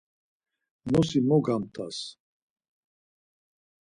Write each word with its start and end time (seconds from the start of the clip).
Nosi 0.91 1.19
mo 1.27 1.37
gamt̆as! 1.45 1.97